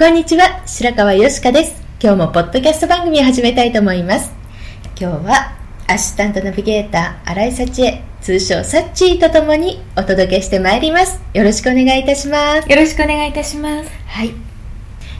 [0.00, 0.62] こんにちは。
[0.64, 1.74] 白川よしかです。
[2.02, 4.32] 今日もポッドキャスト番組を始めたいと思います。
[4.98, 5.52] 今日は
[5.88, 11.20] アシスタントナビゲーター、新井幸恵、通称サッチーとともにお届けしてまいります。
[11.34, 12.70] よろしくお願いいたします。
[12.70, 13.90] よろしくお願いいたします。
[14.06, 14.32] はい。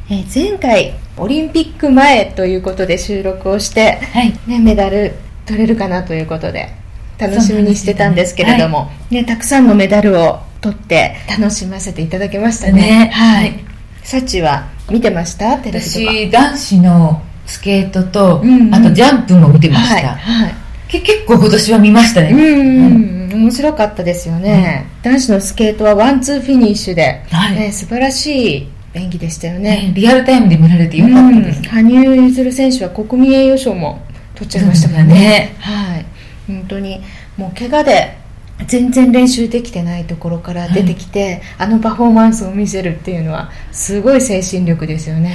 [0.09, 4.33] えー前回、オリンピック前ということで収録をして、はい。
[4.47, 5.13] ね、メダル
[5.45, 6.71] 取れるかなということで
[7.19, 13.70] 楽しみにしてたんですけれども、ねたくさんのメダルを取って楽しませていただきましたねねはい
[14.03, 15.59] サチは見てました？
[15.59, 15.99] テレビとか。
[15.99, 18.75] 私、男子のスケートと、うんうん。
[18.75, 19.95] あとジャンプも見てました。
[19.95, 20.55] はい、はい。
[20.89, 22.31] け結構今年は見ましたね。
[22.31, 27.57] うんうん、面白かったですよね、男子のスケートはワンツーフィニッシュで、はい。
[27.57, 29.83] ね素晴らしい演技でしたよね。
[29.89, 31.59] ね、リアルタイムで見られてよかったです。
[31.61, 31.65] うん。
[31.67, 34.03] 羽生結弦選手は国民栄誉賞も
[34.35, 35.15] 取っちゃいましたもんね。
[35.15, 35.55] ね。
[35.61, 36.07] はい。
[36.49, 37.01] 本当に
[37.37, 38.19] もう怪我で
[38.67, 45.35] 全然練習できてないところから出てきて、あのパフォーマンスを見せるっていうのはすごい精神力ですよね、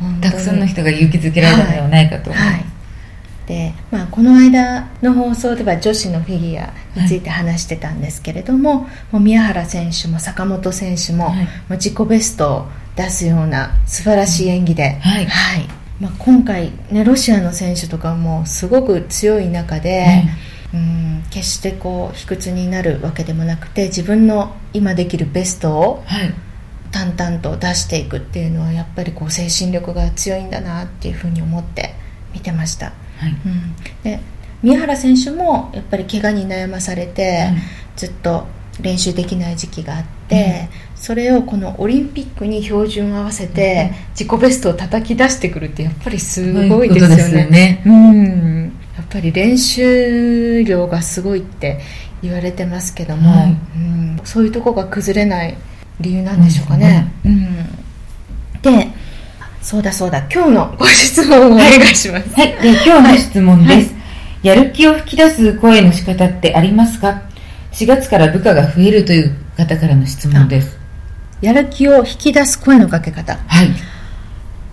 [0.00, 0.20] はい。
[0.20, 2.52] たくさんの人が勇気づけられたのではないかと思います。
[2.52, 2.64] はい。
[3.46, 11.32] でまあ、この間の放送では女子のフィギュアについて話してたんですけれども,、もう宮原選手も坂本選手も,、
[11.70, 12.66] 自己ベストを
[12.96, 15.28] 出すような素晴らしい演技で、はい。
[16.00, 20.24] まあ、今回、ね、ロシアの選手とかもすごく強い中で、
[20.76, 26.34] うん決してこう卑屈になるわけでもなくて自分の今できるベストをはい。
[26.92, 31.94] 淡々と出していくっていうのはやっぱりこう精神力が強いんだなっていうふうに思って
[32.32, 32.86] 見てました、
[33.18, 33.36] はい。
[33.44, 34.20] うん、で
[34.62, 37.60] 宮原選手もやっぱり怪我に悩まされて、うん。
[37.96, 38.46] ずっと
[38.80, 47.16] 練習できない時期があって、それをこのオリンピックに標準を合わせて自己ベストを叩き出してくるってやっぱりすごいですよね。
[47.16, 47.82] そうね。
[47.86, 48.64] うん。
[48.64, 48.65] や
[49.06, 51.80] っぱり練習量がすごいって
[52.22, 55.56] 言われてますけども、はいうんそういうとこが崩れない
[56.00, 57.12] 理由なんでしょうかね。
[57.24, 57.56] うん
[58.62, 58.88] で
[59.62, 62.34] そうだそうだ今日のご質問をお願いします。
[62.34, 62.48] はい。
[62.62, 63.94] で、今日の質問です。
[64.42, 67.22] やる気を吹き出す声の仕方ってありますか
[67.72, 70.78] ?4 月から部下が増えるという方からの質問です。
[71.40, 73.68] やる気を引き出す声のかけ方はい。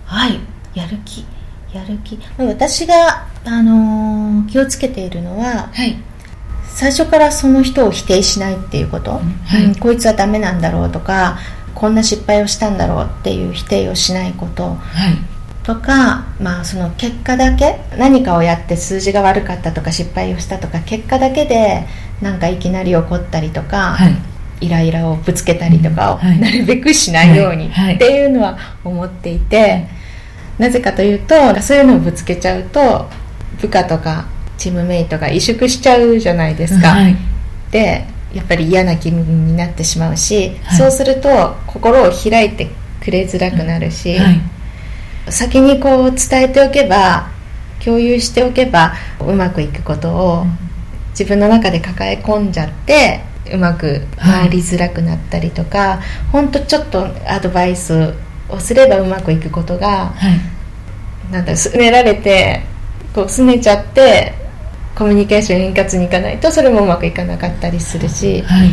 [0.06, 0.40] はい
[0.74, 1.24] やる気
[1.72, 5.96] やる気私が、あのー気をつけているのははい。
[6.66, 9.20] 最初からその人を否定しないっていうこと、は
[9.58, 9.64] い。
[9.64, 11.38] うんこいつはダメなんだろうとか
[11.74, 14.74] こんな失敗をしたんだろうっていう否定をしないこと。
[14.74, 15.34] はい。
[15.62, 21.86] とか、まあ、その結果だけ何かをやって数字が悪かったとか失敗をしたとか結果だけで
[22.20, 24.16] なんかいきなり怒ったりとか、はい。
[24.60, 26.38] イライラをぶつけたりとかをはい。
[26.38, 29.86] なるべくしないようにっていうのは思っていて
[30.58, 33.08] なぜかというとそういうのをぶつけちゃうと
[33.60, 34.26] 部下とか
[34.56, 37.16] チームメイトが萎縮しちゃうじゃないですか、はい。
[37.70, 42.68] でやっぱり嫌な気分になってしまうし、はいそうすると心を開いて
[43.02, 44.40] くれづらくなるし、はい。
[45.28, 47.30] 先にこう伝えておけば
[47.82, 50.44] 共有しておけばうまくいくことを
[51.10, 53.20] 自分の中で抱え込んじゃって
[53.52, 56.00] うまく回りづらくなったりとか、
[56.32, 58.14] ほんとちょっとアドバイス
[58.48, 60.54] をすればうまくいくことがはい。
[61.32, 62.62] なんだすねられて
[63.14, 64.34] こうすねちゃって
[64.94, 68.70] コミュニケーション円滑にいかないとそれもうまくいかなかったりするし、はい。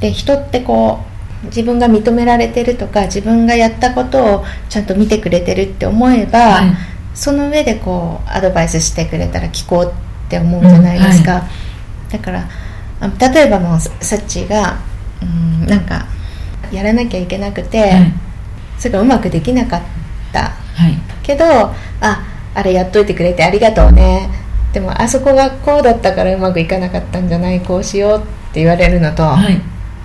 [0.00, 1.00] で人ってこ
[1.42, 6.76] う自分が認められてるとか自分がやったことをちゃんと見てくれてるって思えば、はい
[7.16, 11.44] その上でこうアドバイスしてくれたら聞こうって思うじゃないですか、
[12.12, 12.46] だから
[13.00, 14.78] あ例えばもうサッチーが
[15.22, 16.04] うんなんか
[16.70, 18.12] やらなきゃいけなくて、はい。
[18.78, 19.82] それがうまくできなかっ
[20.30, 20.98] たはい。
[21.22, 21.74] けどあ
[22.56, 24.30] あれやっといてくれてありがとうね。
[24.70, 28.20] っでもあそこがこうだったからうまくいかなかったんじゃないこうしようっ
[28.52, 29.58] て言われるのと、はい。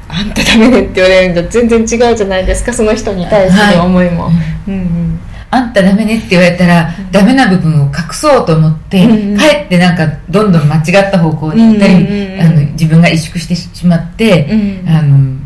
[0.08, 4.30] あんたダメねって言われるのと全然違うじゃないですかその人に対する思いも、
[4.68, 5.20] うんうん。
[5.50, 15.38] あんたダメねって言われたら、ダメな部分を隠そうと思って、うんかえってなんかどんどん間違った方向に行ったり、うんうんうんあの自分が萎縮してしまって、うんあの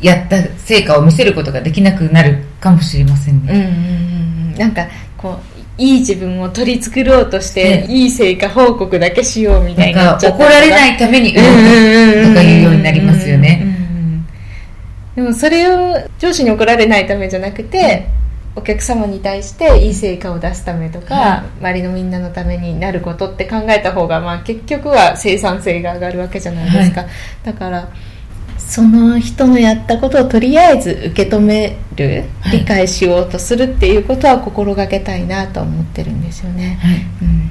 [0.00, 3.52] やった成果を見せることができなくなるかもしれませんね。
[3.52, 4.58] うんうんうん。
[4.58, 7.86] なんかこういい自分を取り繕ろうとして、ね。
[7.88, 13.64] いい成果報告だけしようみたないな怒られないために、うんうんうんうんとか言うようになりますよね。
[15.14, 18.06] でもそれを上司に怒られないためじゃなくて、
[18.54, 27.04] お客様に対していい成果を出すためとか、は周りのみんなのためになることって考えた方が、まあ、結局は生産性が上がるわけじゃないですか、
[27.44, 27.88] だから
[28.68, 32.58] その人のやったことをとりあえず受け止める、はい。
[32.58, 36.96] 理解しようとするっていうことは心がけたいなと思ってるんですよね、はい。
[37.22, 37.50] うん、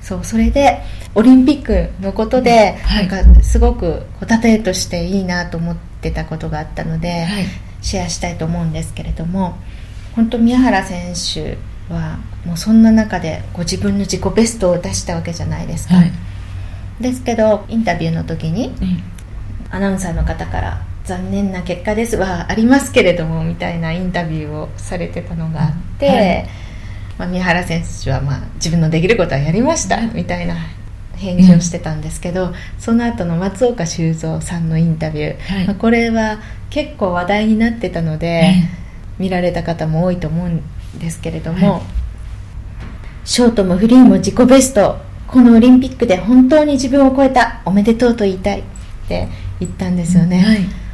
[0.00, 0.80] そうそれで
[1.14, 3.06] オリンピックのことで、はい。
[3.06, 4.02] なんかすごく
[4.42, 7.44] 例えとしていいなと思ってたことがあったので、はい。
[7.82, 9.58] シェアしたいと思うんですけれども
[10.16, 11.58] 本当宮原選手
[11.92, 16.12] はもうそんな中でご自分の自己ベストを出したわけじゃないですか、はい。
[16.98, 19.02] ですけどインタビューの時にうん
[19.70, 26.48] アナウンサーの方から「残念な結果です」はありますけれどもみたいなインタビューをされてたのがあって、はい。
[27.18, 30.54] まあ、宮原選手はまあ自分のできることはやりましたはいみたいな
[31.16, 35.66] 返事をしてたんですけど、その後の松岡修造さんのインタビュー、はい。
[35.66, 36.38] まあこれは
[36.70, 38.52] 結構話題になってたので、
[39.18, 40.62] 見られた方も多いと思うん
[40.98, 41.82] ですけれども、はい。
[43.24, 44.98] ショートもフリーも自己ベスト。
[45.26, 47.62] このオリンピックで本当に自分を超えた。
[47.64, 48.60] おめでとうと言いたい。
[48.60, 48.62] っ
[49.08, 49.28] て
[49.60, 50.86] 言ったんですよね、はい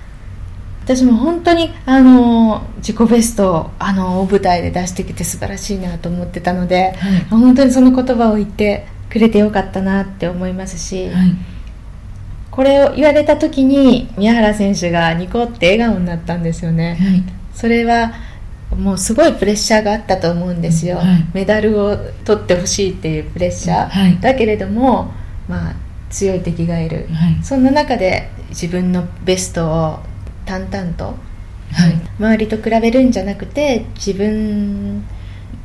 [0.84, 7.20] 私も本当にあの自己ベストをあの大舞台で出してきて素晴らしいなと思ってたので、はい。
[7.30, 11.36] 本当にその言葉を言ってくれてよかったなって思いますし、はい。
[12.50, 17.22] これを言われた時に宮原選手がニコって笑顔になったんですよね、はい。
[17.54, 18.12] それは
[18.76, 21.24] もうすごいプレッシャーがあったと思うんですよ、はい。
[21.32, 24.18] メダルを取ってほしいっていうプレッシャー、はい。
[24.20, 25.12] だけれども、
[25.48, 25.74] まあ、
[26.10, 27.44] 強い敵がいる、はい。
[27.44, 29.98] そんな中で自分のベストを
[30.46, 31.12] 淡々と、は
[31.88, 32.00] い。
[32.18, 35.04] 周りと比べるんじゃなくて自分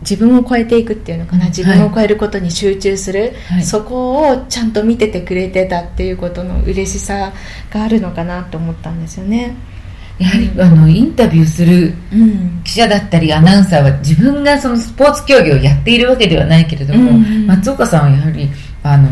[0.02, 1.40] 自分を超えていくっていうのかな？
[1.40, 1.48] はい。
[1.50, 3.64] 自分を超えることに集中する、はい。
[3.64, 7.34] そこをちゃんと見ててくれてたっていうことの嬉しさ
[7.72, 9.56] があるのかなと思ったんですよね。
[10.20, 12.62] やはりあのインタビューするうん。
[12.64, 17.48] 記者だったりアナウンサーは自分がそのスポーツ競技をやっているわけではないけれども、うんうん。
[17.48, 18.50] 松岡さんはやはり
[18.84, 19.10] あの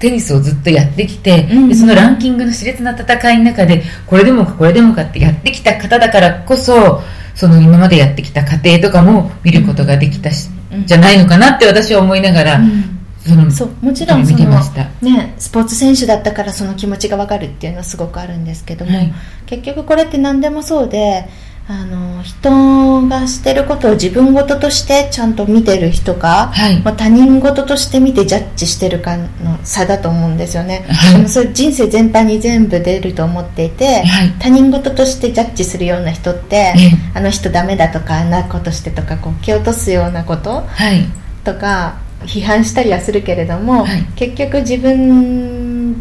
[0.00, 1.68] テニスをずっとやってきて、うんうん。
[1.68, 7.00] でそのランキングの熾烈な戦いの中でこれでもかこれでもかってやってきた方だからこそ
[7.34, 10.86] その今までやってきた過程とかも見ることができたし、うん。
[10.86, 12.96] じゃないのかなって私は思いながら、うん。
[13.20, 14.88] そのそうもちろんその見てました。
[15.02, 19.12] ね、スポーツ選手だったからその気持ちが分かるっていうのはすごくあるんですけども、はい。
[19.46, 21.26] 結局これって何でもそうで
[21.72, 26.82] あの人がしてることを自分事としてちゃんと見てる人か、はい。
[26.82, 29.28] まあ、他人事として見てジャッジしてるかの
[29.62, 31.14] 差だと思うんですよね、はい。
[31.14, 34.32] でもそれ人生全般に全部出ると思っていて、はい。
[34.40, 36.74] 他人事としてジャッジするような人って、え
[37.14, 41.04] あの人ダメだとかあんなことしてとかこう蹴落とすようなことはい。
[41.44, 45.92] とか批判したりはするけれども、はい結局自分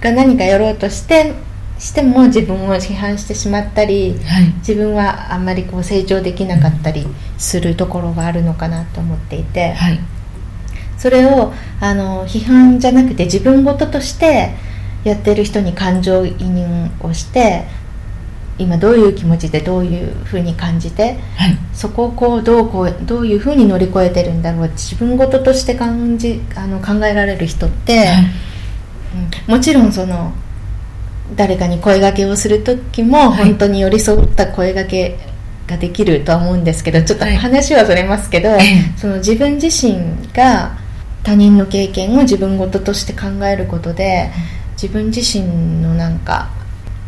[0.00, 1.32] が何かやろうとして
[1.82, 4.44] しても自分を批判してしまったりはい。
[4.58, 7.04] 自分はあんまりこう成長できなかったり
[7.38, 9.98] するところがあるのかなと思っていてはい。
[10.96, 14.54] それをあの批判じゃなくて自分事として
[15.02, 17.64] やってる人に感情移入をして
[18.58, 21.58] 今どういう気持ちでどういうふうに感じてはい。
[21.74, 28.24] そこをこうどうこうどういうふうに乗り越えてるんだろう自分事として感じあの考えられる人って、はい。
[29.48, 29.54] うん。
[29.56, 30.32] もちろんその
[31.36, 33.46] 誰かに声掛けをする時もはい。
[33.46, 35.18] 本当に寄り添った声掛け
[35.66, 37.36] ができるとは思うんですけどちょっとはい。
[37.36, 38.98] 話はそれますけど、ええ。
[38.98, 39.98] その自分自身
[40.32, 40.78] が
[41.22, 44.30] 他人の経験を自分事として考えることで
[44.72, 45.44] 自分自身
[45.80, 46.50] のなんか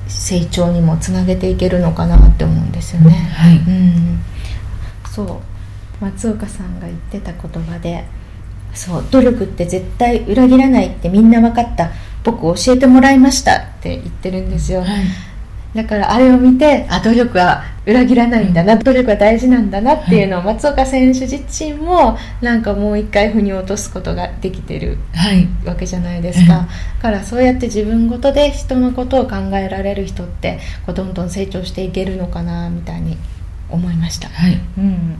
[0.09, 3.11] 成長にもつなげていけるのかなって思うんですよね。
[3.11, 3.57] はい。
[3.57, 4.21] うん、
[5.11, 6.05] そう。
[6.05, 8.05] 松岡さんが言ってた言葉で
[8.75, 11.91] そう努力って絶対裏切らないってみんな分かった。
[12.25, 14.89] 僕教えてもらいましたって言ってるんですよ、はい。
[15.75, 25.47] だからあれを見てあ努力は裏切らないんだな、努力は大事なんだなっていうのを松岡選手自身もなんかもう一回腑に落とすことができてるはい。
[25.67, 26.67] わけじゃないですか、だ
[27.03, 33.19] からそうやって自分ごとで人のことを考えられる人ってこうどんどん成長していけるのかなみたいに
[33.69, 34.59] 思いました、はい。
[34.79, 35.17] うん、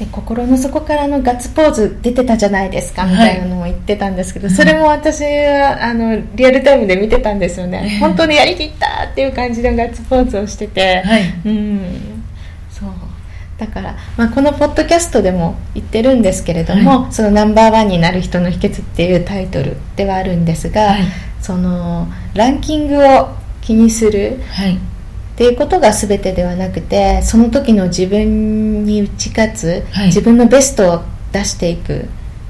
[0.00, 11.22] で心の底からのガッツポーズ出てたじゃないですかみたいなのも言ってたんですけど、それも私はあのリアルタイムで見てたんですよね、本当にやりきったっていう感じのガッツポーズをしてて、はい。
[11.44, 12.24] うん。
[12.70, 12.88] そう。
[13.58, 21.02] だから、まあ、このポッドキャストでも言ってるんですけれども、そのナンバーワンになる人の秘訣っていうタイトルではあるんですが、はい。
[21.42, 23.28] そのランキングを
[23.60, 24.78] 気にするはい
[25.40, 30.06] っていうことが全てではなくてその時の自分に打ち勝つ、はい。
[30.08, 32.04] 自分のベストを出していく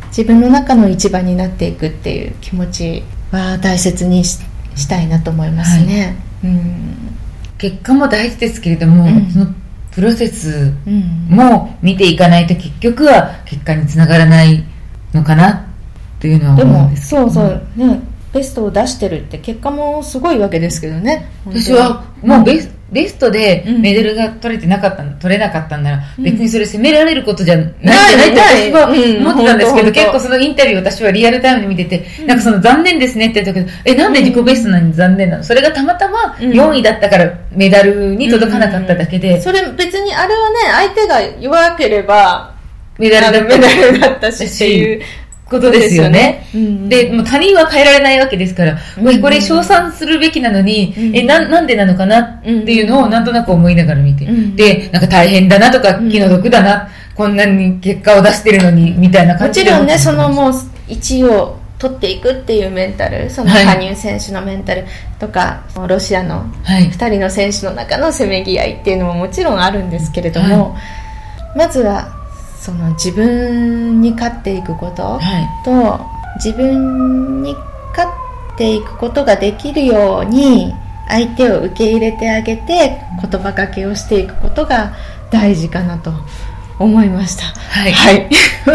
[0.09, 4.41] 自分の中の一番になっていくっていう気持ちは大切にし
[4.75, 6.17] したいなと思いますね。
[6.43, 7.17] うん。
[7.59, 9.31] 結果も大事ですけれども、うん。
[9.31, 9.47] その
[9.93, 11.29] プロセスうん。
[11.29, 14.65] も見ていかないと結局は結果につながらない
[15.15, 15.63] のかなっ
[16.19, 17.09] ていうのはでも思うんです。
[17.11, 18.01] そうそう、ね
[18.33, 21.29] ベストを出してるって結果もすごいわけですけどね。
[21.47, 23.81] 私はもうベス,、ベストでうん。
[23.81, 26.25] メダルが取れてなかった取れなかったんなら、うん。
[26.25, 27.67] 別にそれ責められることじゃない。
[27.67, 28.71] んじゃない。
[28.71, 35.45] 私は思ってたんですけど、結構そのインタビューを私はリアルタイムで見てて、なんかその残念ですねって言ったけど、え、なんで自己ベストなのに残念なの？
[35.45, 36.51] それがたまたまうん。
[36.51, 42.55] 4位だったからメダルに届かなかっただけで、それ別にあれはね相手が弱ければ
[42.99, 44.33] メダルだった。
[44.33, 45.03] しっていう
[45.51, 46.47] ことですよね。
[46.55, 52.21] うんで、もう他人は変えられないわけですから、うんうわこれ称賛するべきなのに、うんえ、な、なんでなのかな？
[52.21, 59.71] っていうのをなんとなく思いながら見て、うんで、なんか大変だなとか、うん気の毒だな、こんなに結果を出してるのに、みたいなも感じで。
[59.71, 60.53] ちろんね、そのう、もう
[60.89, 64.85] 1位を取っていくっていうメンタル、そのはい羽生選手のメンタル
[65.19, 66.91] とか、ロシアのはい。
[66.91, 70.77] 2人の選手の中のせめぎ合いっていうのももちろんあるんですけれども、
[71.57, 72.20] まずは
[72.61, 75.65] その自分に勝っていくことはい。
[75.65, 76.01] と、
[76.37, 77.55] 自分に
[77.97, 80.75] 勝っていくことができるように、
[81.09, 84.95] 相手を受け入れてあげて言葉かけをしていくことが
[85.31, 86.13] 大事かなと
[86.79, 87.45] 思いました。
[87.45, 87.93] はい。
[87.93, 88.29] はい。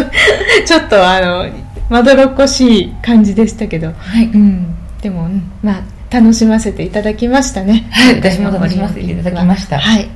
[0.66, 1.48] ちょっとあの、
[1.88, 4.26] まどろっこしい感じでしたけど、はい。
[4.26, 4.76] うん。
[5.02, 7.88] でも、うんまあ、楽しませていただきましたね。
[7.92, 10.10] はい私も楽しませていただきましたはい。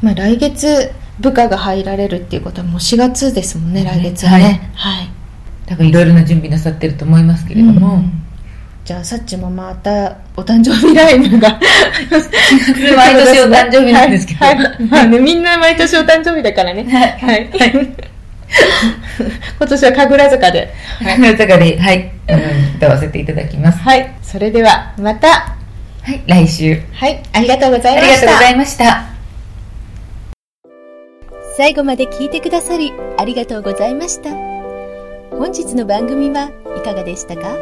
[0.00, 0.90] まあ、来月、
[1.20, 4.70] 部下が入られるっていうことはもう4月ですもんね、来月はね。
[4.74, 5.10] はい。
[5.66, 8.24] 多分いろいろな準備なさってると思いますけれども、うん
[8.84, 11.58] じゃあ、さっちもまた、お誕生日ライブが。
[12.94, 14.56] 毎年お誕生日なんですけどはい。
[14.56, 16.84] はいまあね、みんな毎年お誕生日だからね。
[16.84, 17.48] はい。
[19.58, 20.74] 今年は神楽坂で。
[21.02, 21.36] はい。
[21.36, 23.78] だから、はい、うん歌わせていただきます。
[23.78, 24.12] はい。
[24.22, 25.28] それでは、また。
[26.02, 26.22] はい。
[26.26, 26.78] 来週。
[26.92, 27.22] はい。
[27.32, 28.16] ありがとうござあいました。
[28.16, 29.13] りがとうございました。
[31.56, 34.30] 最後まで聞いてくださりありがとうございました。
[35.30, 37.56] 本日の番組はいかがでしたか？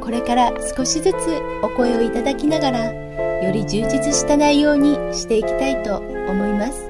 [0.00, 1.16] これから少しずつ
[1.64, 6.88] お声をいただきながらより充実した内容にしていきたいと思います。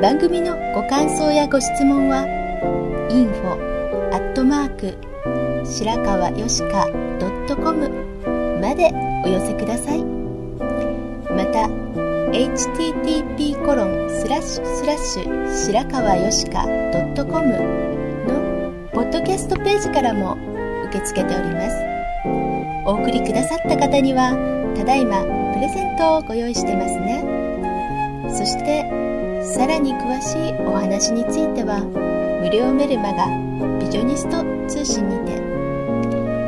[0.00, 2.26] 番組のご感想やご質問は
[3.08, 3.52] info
[4.12, 4.96] アットマーク
[5.64, 6.88] 白川よしか
[7.54, 7.88] .com
[8.60, 8.90] まで
[9.24, 10.02] お寄せください。
[10.02, 11.68] また
[12.32, 17.46] http コロンスラッシュスラッシュ白川よしか .com
[18.26, 20.38] のポッドキャストページからも
[20.88, 21.76] 受け付けております。
[22.86, 24.32] お送りくださった方には
[24.74, 25.20] ただいま
[25.52, 27.22] プレゼントをご用意してますね。
[28.30, 28.88] そして
[29.44, 31.84] さらに詳しいお話については
[32.40, 33.26] 無料メルマガ
[33.78, 35.36] ビジョニスト通信にて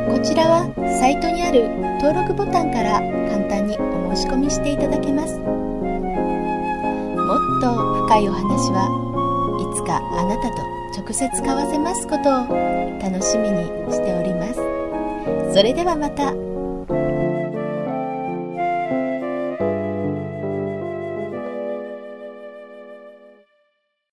[0.09, 0.65] こちらは
[0.99, 1.69] サイトにある
[2.01, 5.39] 登録ボタンから簡単にお申し込みしていただけます。
[7.25, 8.85] もっと深いお話は
[9.59, 10.61] いつかあなたと
[10.95, 14.61] 直接交わせますことを楽しみにしております。
[15.53, 16.44] それではまた。